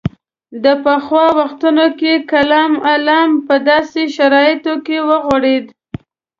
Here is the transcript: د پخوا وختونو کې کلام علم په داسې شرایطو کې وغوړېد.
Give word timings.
د 0.63 0.65
پخوا 0.83 1.27
وختونو 1.39 1.85
کې 1.99 2.13
کلام 2.31 2.73
علم 2.89 3.29
په 3.47 3.55
داسې 3.69 4.01
شرایطو 4.15 4.73
کې 4.85 4.97
وغوړېد. 5.09 5.65